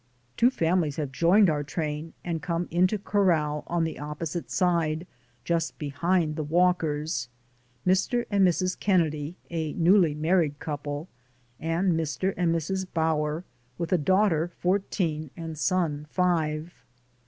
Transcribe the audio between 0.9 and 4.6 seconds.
have joined our train and come into corral on the opposite